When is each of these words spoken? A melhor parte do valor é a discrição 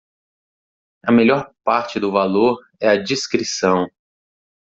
A 1.07 1.11
melhor 1.11 1.53
parte 1.63 1.99
do 1.99 2.11
valor 2.11 2.59
é 2.79 2.87
a 2.89 2.97
discrição 3.03 3.87